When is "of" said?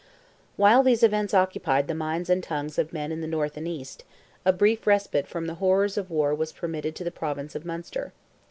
2.79-2.91, 5.95-6.09, 7.53-7.65